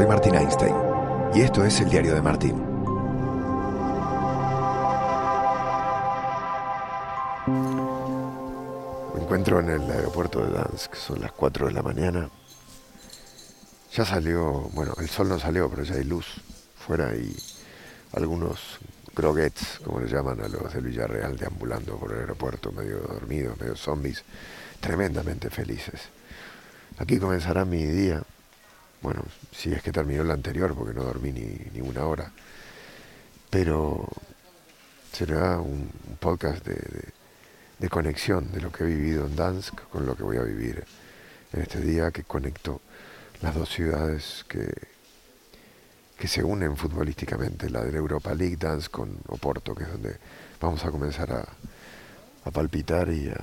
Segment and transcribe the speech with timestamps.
[0.00, 0.74] soy Martín Einstein
[1.34, 2.56] y esto es el diario de Martín.
[9.14, 12.30] Me encuentro en el aeropuerto de Dansk, son las 4 de la mañana.
[13.92, 16.24] Ya salió, bueno, el sol no salió, pero ya hay luz
[16.76, 17.36] fuera y
[18.12, 18.78] algunos
[19.14, 23.76] groguets, como le llaman a los del Villarreal, deambulando por el aeropuerto, medio dormidos, medio
[23.76, 24.24] zombies,
[24.80, 26.08] tremendamente felices.
[26.96, 28.22] Aquí comenzará mi día
[29.02, 32.32] bueno, si es que terminó el anterior, porque no dormí ni, una hora.
[33.48, 34.08] Pero
[35.12, 35.90] será un,
[36.20, 40.42] podcast de, conexión de lo que he vivido en Dansk con lo que voy a
[40.42, 40.84] vivir
[41.52, 42.80] en este día que conecto
[43.40, 44.70] las dos ciudades que,
[46.18, 50.18] que se unen futbolísticamente, la de la Europa League, Dansk con Oporto, que es donde
[50.60, 53.36] vamos a comenzar a, palpitar y a,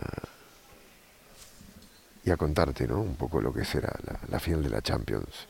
[2.27, 2.99] y a contarte ¿no?
[2.99, 3.95] un poco lo que será
[4.30, 5.47] la, final de la Champions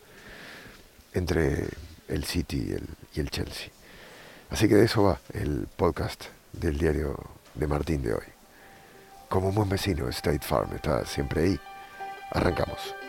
[1.11, 1.67] entre
[2.07, 2.71] el City
[3.15, 3.69] y el, Chelsea.
[4.51, 7.17] Así que de eso va el podcast del diario
[7.55, 8.27] de Martín de hoy.
[9.27, 11.59] Como un buen vecino, State Farm está siempre ahí.
[12.29, 13.06] Arrancamos.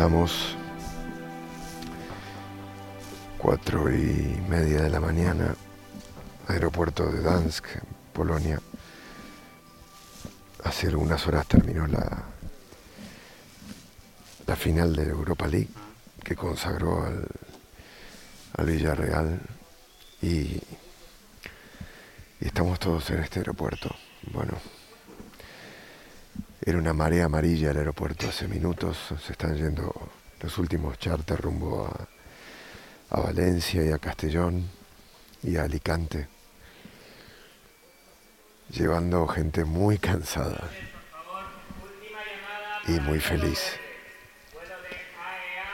[0.00, 0.56] Estamos
[3.36, 5.54] cuatro y media de la mañana,
[6.48, 7.66] aeropuerto de Dansk,
[8.14, 8.58] Polonia.
[10.64, 12.22] Hace algunas horas terminó la,
[14.46, 15.68] la final de Europa League
[16.24, 17.26] que consagró al,
[18.56, 19.38] al Villarreal
[20.22, 20.62] y, y
[22.40, 23.94] estamos todos en este aeropuerto.
[24.32, 24.54] Bueno,
[26.62, 29.92] era una marea amarilla el aeropuerto hace minutos, se están yendo
[30.40, 32.20] los últimos charters rumbo a
[33.10, 34.70] a Valencia y a Castellón
[35.42, 36.28] y a Alicante,
[38.70, 40.70] llevando gente muy cansada
[42.86, 43.76] y muy feliz.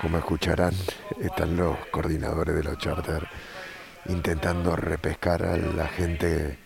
[0.01, 0.75] Como escucharán,
[1.21, 3.27] están los coordinadores de los charters
[4.07, 6.59] intentando repescar a la gente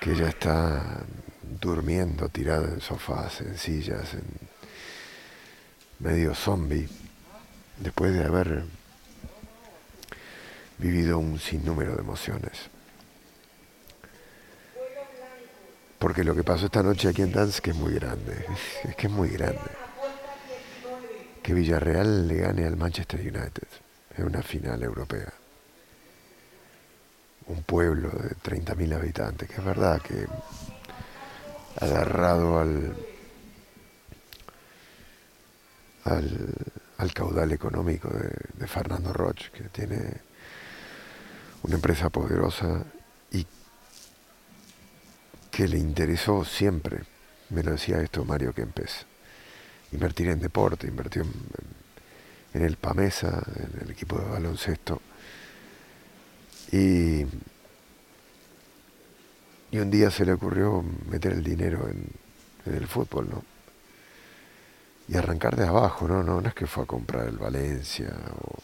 [0.00, 1.02] que ya está
[1.60, 4.24] durmiendo, tirada en sofás, en sillas, en
[5.98, 6.88] medio zombie,
[7.78, 8.64] después de haber
[10.78, 12.52] vivido un sinnúmero de emociones.
[15.98, 18.44] Porque lo que pasó esta noche aquí en Dansk es muy grande,
[18.84, 19.70] es que es muy grande.
[21.42, 23.68] Que Villarreal le gane al Manchester United
[24.16, 25.32] en una final europea.
[27.46, 30.26] Un pueblo de 30.000 habitantes, que es verdad que
[31.80, 32.96] agarrado al,
[36.04, 40.20] al, caudal económico de, Fernando Roch, que tiene
[41.62, 42.84] una empresa poderosa
[43.32, 43.46] y
[45.50, 47.02] que le interesó siempre,
[47.50, 49.06] me lo decía esto Mario Kempes,
[49.92, 51.24] invertir en deporte, invertir
[52.54, 55.00] en, el PAMESA, en el equipo de baloncesto.
[56.72, 57.24] Y,
[59.70, 62.06] y un día se le ocurrió meter el dinero en,
[62.72, 63.44] el fútbol, ¿no?
[65.08, 66.22] Y arrancar de abajo, ¿no?
[66.22, 66.40] ¿no?
[66.40, 68.58] No es que fue a comprar el Valencia o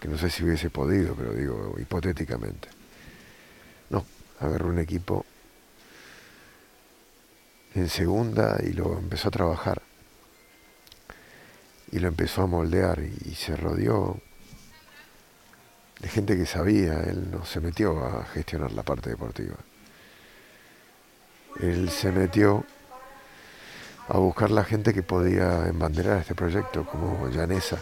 [0.00, 2.68] que no sé si hubiese podido, pero digo hipotéticamente.
[3.90, 4.04] No,
[4.40, 5.26] agarró un equipo
[7.74, 9.82] en segunda y lo empezó a trabajar.
[11.90, 14.18] Y lo empezó a moldear y, se rodeó
[16.00, 19.56] de gente que sabía, él no se metió a gestionar la parte deportiva.
[21.62, 22.64] Él se metió
[24.08, 27.78] a buscar la gente que podía embanderar este proyecto, como Llanesa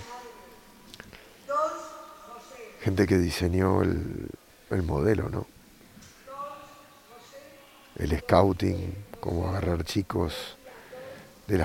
[2.81, 5.47] gente que diseñó el, modelo, ¿no?
[7.97, 10.57] El scouting, cómo agarrar chicos
[11.47, 11.59] de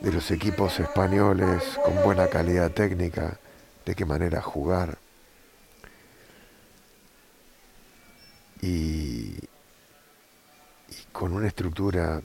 [0.00, 3.38] de los equipos españoles con buena calidad técnica,
[3.86, 4.98] de qué manera jugar.
[8.60, 9.21] Y
[11.22, 12.20] con una estructura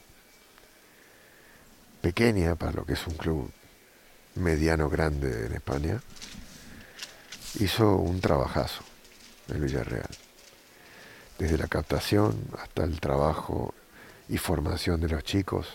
[2.02, 3.52] pequeña para lo que es un club
[4.34, 6.02] mediano grande en España
[7.60, 8.82] hizo un trabajazo
[9.50, 10.10] el Villarreal.
[11.38, 13.76] Desde la captación hasta el trabajo
[14.30, 15.68] y formación de los chicos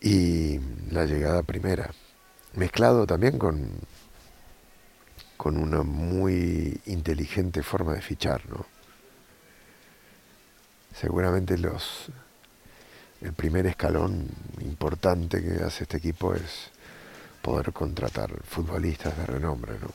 [0.00, 0.58] y
[0.90, 1.90] la llegada primera,
[2.54, 3.72] mezclado también con,
[5.36, 8.75] con una muy inteligente forma de fichar, ¿no?
[10.98, 12.10] Seguramente los
[13.20, 14.28] el primer escalón
[14.60, 16.70] importante que hace este equipo es
[17.42, 19.88] poder contratar futbolistas de renombre, ¿no?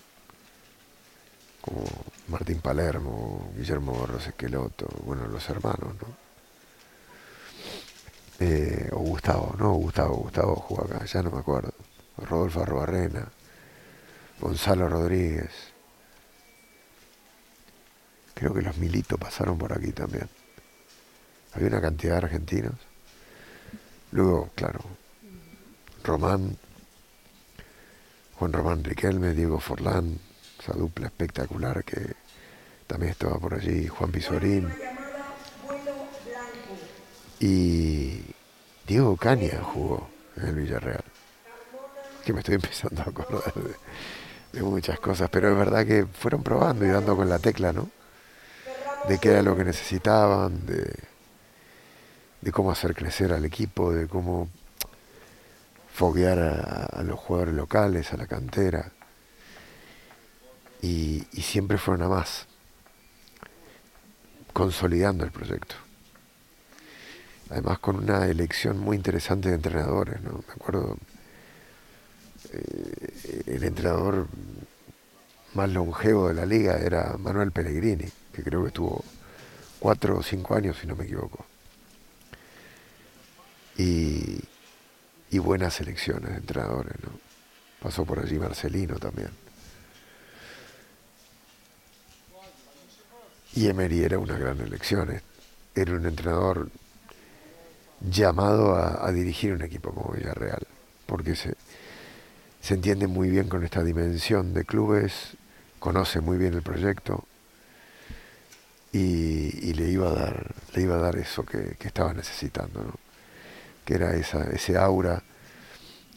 [1.62, 1.84] Como
[2.30, 6.22] Martín Palermo, Guillermo Borros Esqueloto, bueno, los hermanos, ¿no?
[8.40, 11.74] Eh, o Gustavo, no, Gustavo, Gustavo jugó acá, ya no me acuerdo.
[12.18, 13.28] Rodolfo Arrobarrena,
[14.40, 15.52] Gonzalo Rodríguez.
[18.34, 20.28] Creo que los Milito pasaron por aquí también.
[21.54, 22.76] Había una cantidad de argentinos.
[24.12, 24.80] Luego, claro,
[26.04, 26.58] Román,
[28.36, 30.20] Juan Román Riquelme, Diego Forlán,
[30.60, 32.16] esa dupla espectacular que
[32.88, 34.70] también estaba por allí, Juan Pizorín.
[37.40, 38.22] Y
[38.86, 41.04] Diego Caña jugó en el Villarreal.
[42.26, 43.54] Que me estoy empezando a acordar
[44.52, 47.90] de, muchas cosas, pero es verdad que fueron probando y dando con la tecla, ¿no?
[49.08, 50.94] De qué era lo que necesitaban, de,
[52.42, 54.50] de cómo hacer crecer al equipo, de cómo
[55.94, 58.92] foguear a, los jugadores locales, a la cantera.
[60.82, 62.48] Y, siempre fueron a más,
[64.54, 65.76] consolidando el proyecto.
[67.50, 70.44] Además con una elección muy interesante de entrenadores, ¿no?
[70.48, 70.98] Me acuerdo,
[72.54, 74.28] eh, el entrenador
[75.54, 79.04] más longevo de la liga era Manuel Pellegrini, que creo que estuvo
[79.80, 81.46] cuatro o cinco años, si no me equivoco.
[83.78, 84.40] Y,
[85.40, 87.10] buenas elecciones de entrenadores, ¿no?
[87.82, 89.30] Pasó por allí Marcelino también.
[93.54, 95.20] Y Emery era una gran elección.
[95.74, 96.70] Era un entrenador
[98.00, 100.66] llamado a, dirigir un equipo como Villarreal,
[101.06, 101.56] porque se,
[102.62, 105.36] se entiende muy bien con esta dimensión de clubes,
[105.80, 107.26] conoce muy bien el proyecto
[108.92, 112.84] y, le iba a dar, le iba a dar eso que, que estaba necesitando.
[112.84, 113.11] ¿no?
[113.86, 115.24] Que era esa, ese aura,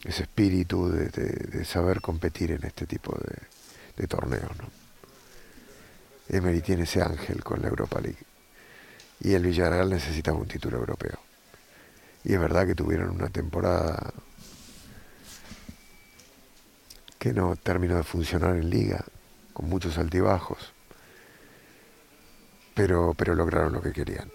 [0.04, 3.16] ese espíritu de, saber competir en este tipo
[3.96, 4.50] de, torneos.
[6.28, 8.24] Emery tiene ese ángel con la Europa League.
[9.20, 11.18] Y el Villarreal necesitaba un título europeo.
[12.24, 14.12] Y es verdad que tuvieron una temporada
[17.18, 19.04] que no terminó de funcionar en liga,
[19.52, 20.72] con muchos altibajos,
[22.74, 24.30] pero, pero lograron lo que querían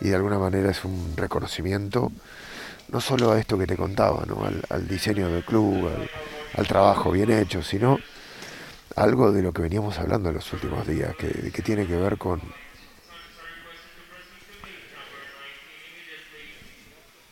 [0.00, 2.12] y de alguna manera es un reconocimiento
[2.88, 4.48] no solo a esto que te contaba, ¿no?
[4.68, 5.90] al, diseño del club,
[6.54, 7.98] al, trabajo bien hecho, sino
[8.94, 12.16] algo de lo que veníamos hablando en los últimos días, que, que tiene que ver
[12.16, 12.40] con...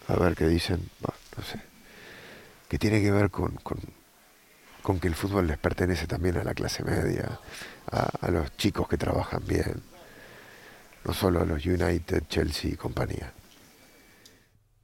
[0.09, 1.61] A ver qué dicen, no sé,
[2.69, 6.85] que tiene que ver con, con, que el fútbol les pertenece también a la clase
[6.85, 7.41] media,
[7.91, 9.94] a los chicos que trabajan bien
[11.05, 13.33] no solo a los United, Chelsea y compañía.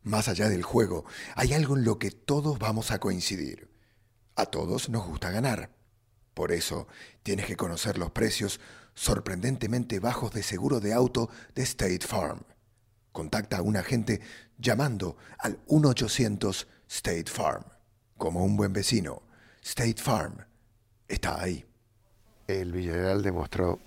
[0.03, 3.69] Más allá del juego, hay algo en lo que todos vamos a coincidir.
[4.35, 5.71] A todos nos gusta ganar.
[6.35, 6.89] Por eso,
[7.23, 8.61] tienes que conocer los precios
[8.95, 12.41] sorprendentemente bajos de seguro de auto de State Farm.
[13.13, 14.21] Contacta a un agente
[14.59, 17.65] llamando al 1-800 State Farm.
[18.17, 19.23] Como un buen vecino,
[19.63, 20.45] State Farm
[21.09, 21.65] está ahí.
[22.47, 23.81] El Villarreal demostró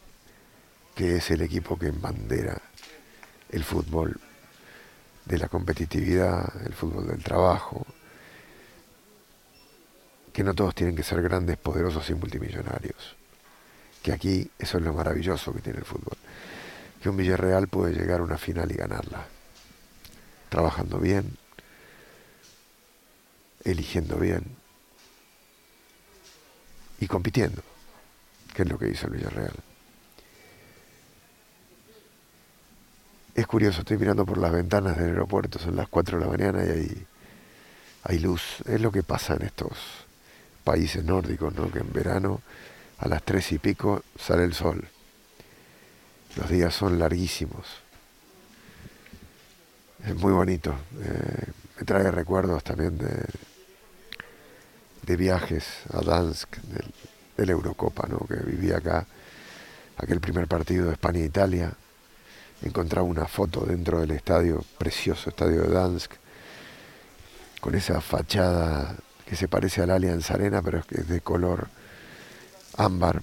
[0.96, 2.62] que es el equipo que embandera
[3.50, 4.20] el fútbol
[5.26, 7.86] de la competitividad, el fútbol del trabajo,
[10.32, 13.16] que no todos tienen que ser grandes, poderosos y multimillonarios,
[14.02, 16.18] que aquí eso es lo maravilloso que tiene el fútbol,
[17.02, 19.26] que un Villarreal puede llegar a una final y ganarla,
[20.50, 21.38] trabajando bien,
[23.64, 24.44] eligiendo bien
[27.00, 27.62] y compitiendo,
[28.54, 29.73] que es lo que hizo el Villarreal.
[33.36, 36.64] Es curioso, estoy mirando por las ventanas del aeropuerto, son las 4 de la mañana
[36.66, 37.08] y hay,
[38.04, 38.58] hay luz.
[38.68, 39.72] Es lo que pasa en estos
[40.64, 41.72] países nórdicos, ¿no?
[41.72, 42.42] que en verano
[43.00, 44.88] a las 3 y pico sale el sol.
[46.36, 47.66] Los días son larguísimos.
[50.06, 50.76] Es muy bonito.
[51.02, 51.46] Eh,
[51.80, 53.16] me trae recuerdos también de,
[55.18, 56.58] viajes a Dansk,
[57.36, 58.20] del, Eurocopa, ¿no?
[58.28, 59.08] que vivía acá,
[59.98, 61.74] aquel primer partido de España-Italia
[62.64, 66.14] encontraba una foto dentro del estadio, precioso estadio de Dansk,
[67.60, 71.68] con esa fachada que se parece al Allianz Arena, pero es de color
[72.78, 73.22] ámbar,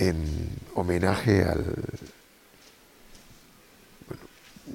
[0.00, 1.64] en homenaje al...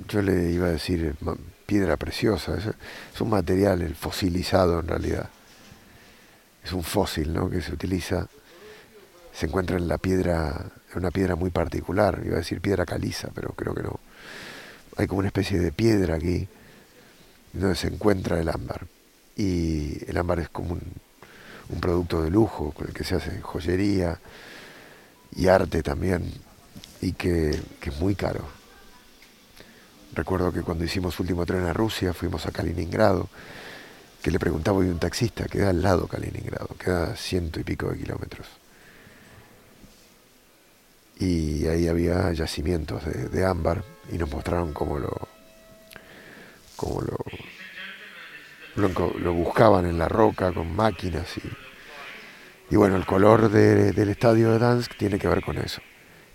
[0.08, 1.16] Yo le iba a decir
[1.66, 5.30] piedra preciosa, es, un material, el fosilizado en realidad.
[6.64, 7.50] Es un fósil ¿no?
[7.50, 8.28] que se utiliza,
[9.38, 13.50] se encuentra en la piedra una piedra muy particular, iba a decir piedra caliza, pero
[13.50, 14.00] creo que no.
[14.96, 16.48] Hay como una especie de piedra aquí
[17.52, 18.88] donde se encuentra el ámbar.
[19.36, 24.20] y el ámbar es como un, producto de lujo con el que se hace joyería
[25.36, 26.32] y arte también
[27.02, 28.46] y que, que es muy caro.
[30.14, 33.28] Recuerdo que cuando hicimos último tren a Rusia fuimos a Kaliningrado,
[34.22, 37.98] que le preguntaba a un taxista, queda al lado Kaliningrado, queda ciento y pico de
[37.98, 38.65] kilómetros.
[41.18, 45.16] Y ahí había yacimientos de, ámbar y nos mostraron cómo lo,
[46.76, 47.02] cómo
[48.76, 54.60] lo, buscaban en la roca con máquinas y, y bueno, el color del estadio de
[54.60, 55.82] Dansk tiene que ver con eso,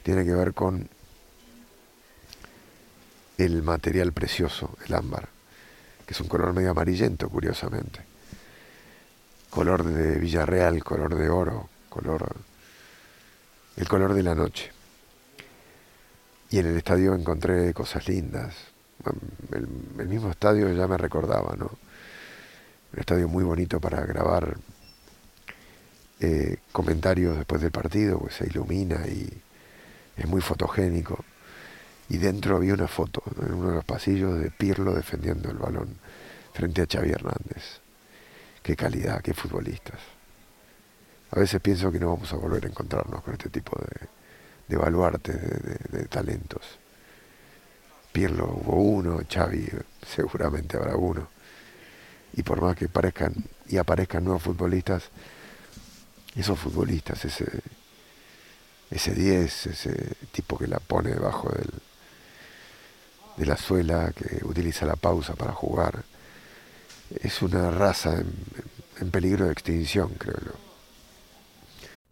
[0.02, 0.88] tiene que ver con
[3.44, 5.28] el material precioso, el ámbar,
[6.06, 8.00] que es un color medio amarillento, curiosamente.
[9.48, 12.36] Color de Villarreal, color de oro, color.
[13.80, 14.70] El color de la noche.
[16.50, 18.54] Y en el estadio encontré cosas lindas.
[19.52, 21.70] El, mismo estadio ya me recordaba, ¿no?
[22.92, 24.58] Un estadio muy bonito para grabar
[26.20, 29.32] eh, comentarios después del partido, pues se ilumina y
[30.16, 31.24] es muy fotogénico
[32.10, 35.96] y dentro había una foto en uno de los pasillos de Pirlo defendiendo el balón
[36.52, 37.80] frente a Xavi Hernández.
[38.62, 40.19] Qué calidad, qué futbolistas.
[41.32, 44.08] A veces pienso que no vamos a volver a encontrarnos con este tipo de,
[44.70, 45.36] de baluartes
[45.90, 46.62] de, talentos.
[48.12, 49.68] Pirlo hubo uno, Xavi
[50.06, 51.28] seguramente habrá uno.
[52.32, 53.34] Y por más que parezcan
[53.66, 55.10] y aparezcan nuevos futbolistas,
[56.36, 57.46] esos futbolistas, ese,
[58.90, 61.70] ese 10, ese tipo que la pone debajo del,
[63.36, 66.04] de la suela que utiliza la pausa para jugar.
[67.20, 68.22] Es una raza
[69.00, 70.69] en, peligro de extinción, creo yo.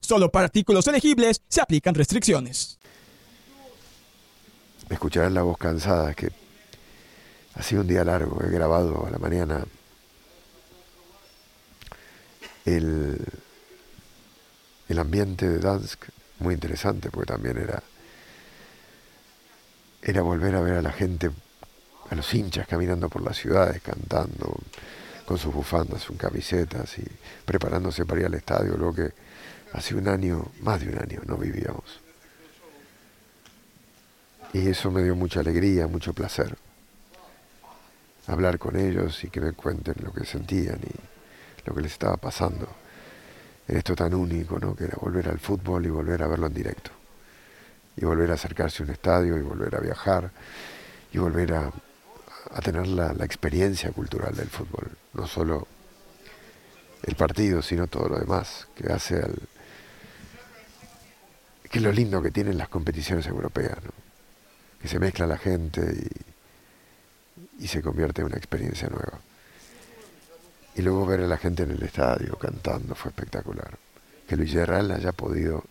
[0.00, 2.78] Solo para artículos elegibles se aplican restricciones.
[4.88, 6.30] Escucharán la voz cansada, que
[7.54, 8.42] ha sido un día largo.
[8.42, 9.64] He grabado a la mañana
[12.64, 13.18] el,
[14.88, 16.06] el ambiente de Dansk,
[16.40, 17.82] muy interesante, porque también era,
[20.02, 21.30] era volver a ver a la gente,
[22.10, 24.56] a los hinchas caminando por las ciudades, cantando,
[25.24, 27.04] con sus bufandas, sus camisetas y
[27.44, 29.12] preparándose para ir al estadio, lo que
[29.72, 32.00] hace un año, más de un año, no vivíamos.
[34.52, 36.56] Y eso me dio mucha alegría, mucho placer.
[38.26, 42.16] Hablar con ellos y que me cuenten lo que sentían y lo que les estaba
[42.16, 42.68] pasando
[43.68, 44.74] en esto tan único, ¿no?
[44.74, 46.90] que era volver al fútbol y volver a verlo en directo.
[47.96, 50.30] Y volver a acercarse a un estadio y volver a viajar
[51.12, 51.72] y volver a,
[52.50, 55.68] a tener la, experiencia cultural del fútbol, no solo
[57.02, 59.38] el partido, sino todo lo demás, que hace al...
[61.70, 63.78] que es lo lindo que tienen las competiciones europeas,
[64.82, 65.80] que se mezcla la gente
[67.58, 69.20] y, y se convierte en una experiencia nueva.
[70.74, 73.78] Y luego ver a la gente en el estadio cantando fue espectacular.
[74.26, 75.64] Que Luis Gerral haya podido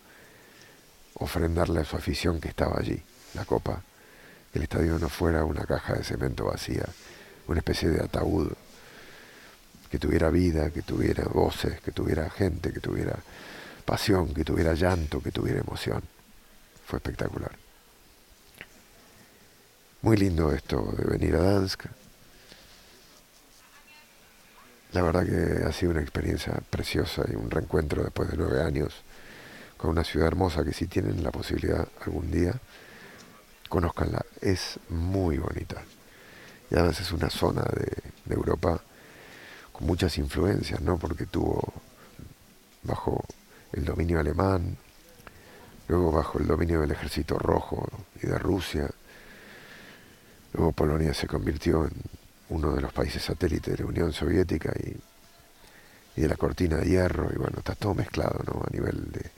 [1.14, 3.00] ofrendarle a su afición que estaba allí,
[3.34, 3.82] la copa,
[4.52, 6.86] que el estadio no fuera una caja de cemento vacía,
[7.46, 8.52] una especie de ataúd,
[9.90, 13.18] que tuviera vida, que tuviera voces, que tuviera gente, que tuviera
[13.90, 16.00] pasión, que tuviera llanto, que tuviera emoción.
[16.86, 17.50] Fue espectacular.
[20.02, 21.86] Muy lindo esto de venir a Dansk.
[24.92, 28.94] La verdad que ha sido una experiencia preciosa y un reencuentro después de nueve años
[29.76, 32.54] con una ciudad hermosa que si tienen la posibilidad algún día
[33.68, 35.82] conozcanla, es muy bonita.
[36.70, 38.80] Y además es una zona de, Europa
[39.72, 40.96] con muchas influencias, ¿no?
[40.96, 41.72] Porque tuvo
[42.84, 43.24] bajo
[43.72, 44.76] el dominio alemán,
[45.88, 47.88] luego bajo el dominio del ejército rojo
[48.22, 48.88] y de Rusia,
[50.52, 51.92] luego Polonia se convirtió en
[52.50, 54.96] uno de los países satélites de la Unión Soviética y,
[56.20, 58.62] de la cortina de hierro, y bueno, está todo mezclado, ¿no?
[58.62, 59.30] A nivel de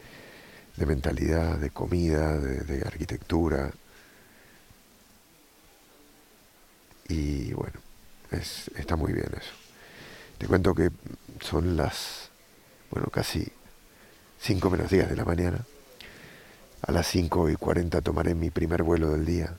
[0.76, 3.70] de mentalidad, de comida, de, arquitectura.
[7.08, 7.80] Y bueno,
[8.30, 9.52] es, está muy bien eso.
[10.38, 10.90] Te cuento que
[11.40, 12.30] son las,
[12.90, 13.46] bueno, casi
[14.42, 15.64] 5 menos 10 de la mañana.
[16.82, 19.54] A las 5 y 40 tomaré mi primer vuelo del día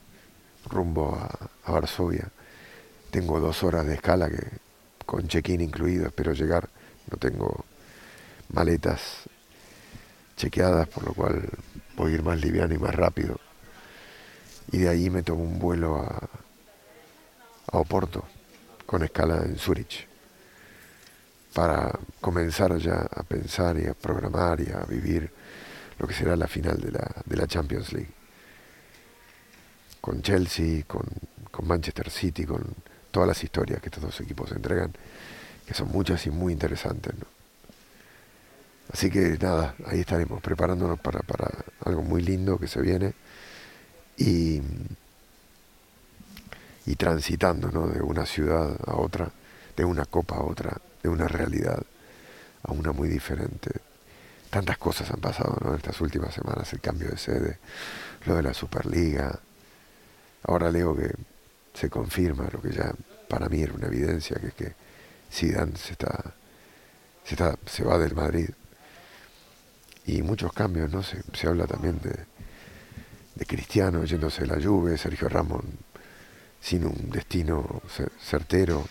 [0.70, 2.30] rumbo a, a Varsovia.
[3.10, 4.46] Tengo dos horas de escala que
[5.06, 6.68] con check-in incluido espero llegar.
[7.10, 7.64] No tengo
[8.50, 9.24] maletas
[10.36, 11.50] chequeadas, por lo cual
[11.96, 13.40] voy a ir más liviano y más rápido.
[14.74, 16.30] Y de ahí me tomo un vuelo a,
[17.72, 18.26] a Oporto,
[18.86, 20.08] con escala en Zurich,
[21.54, 25.32] para comenzar ya a pensar y a programar y a vivir
[26.00, 28.12] lo que será la final de la, de la Champions League.
[30.02, 31.06] Con Chelsea, con,
[31.52, 32.64] con Manchester City, con
[33.12, 34.92] todas las historias que estos dos equipos entregan,
[35.66, 37.14] que son muchas y muy interesantes.
[38.92, 41.50] Así que nada, ahí estaremos preparándonos para, para
[41.86, 43.14] algo muy lindo que se viene
[44.18, 44.62] y,
[46.86, 47.88] y transitando ¿no?
[47.88, 49.32] de una ciudad a otra,
[49.78, 51.84] de una copa a otra, de una realidad
[52.64, 53.72] a una muy diferente.
[54.50, 55.72] Tantas cosas han pasado ¿no?
[55.72, 57.60] en estas últimas semanas, el cambio de sede,
[58.26, 59.38] lo de la Superliga.
[60.44, 61.12] Ahora leo que
[61.74, 62.94] se confirma lo que ya
[63.28, 64.74] para mí era una evidencia, que es que
[65.32, 66.34] Zidane se está,
[67.26, 68.50] se, está, se va del Madrid
[70.06, 71.02] y muchos cambios, ¿no?
[71.02, 72.14] Se, se habla también de,
[73.36, 75.64] de, Cristiano yéndose de la Juve, Sergio Ramos
[76.62, 77.82] sin un destino
[78.22, 78.88] certero,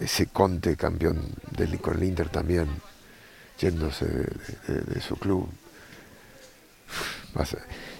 [0.00, 2.68] ese Conte campeón del, con el Inter también
[3.58, 5.48] yéndose de, su club.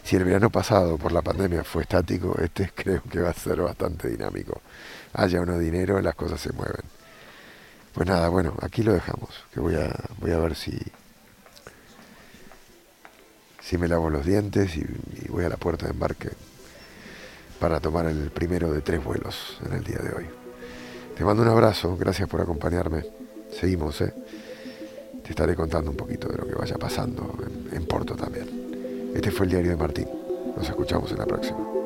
[0.02, 3.60] Si el verano pasado por la pandemia fue estático, este creo que va a ser
[3.60, 4.60] bastante dinámico.
[5.14, 6.84] Haya uno dinero, las cosas se mueven.
[7.92, 10.78] Pues nada, bueno, aquí lo dejamos, que voy a, voy a ver si,
[13.62, 14.84] si me lavo los dientes y,
[15.28, 16.30] voy a la puerta de embarque
[17.58, 20.45] para tomar el primero de tres vuelos en el día de hoy.
[21.16, 23.02] Te mando un abrazo, gracias por acompañarme.
[23.50, 24.12] Seguimos, ¿eh?
[25.22, 29.12] Te estaré contando un poquito de lo que vaya pasando en, en Porto también.
[29.14, 30.08] Este fue el diario de Martín.
[30.54, 31.85] Nos escuchamos en la próxima.